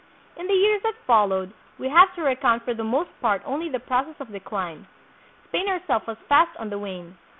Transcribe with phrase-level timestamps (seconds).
[0.35, 3.79] In the years that followed we have to recount for the most part only the
[3.79, 4.87] process of decline.
[5.49, 7.19] Spain her self was fast on the wane.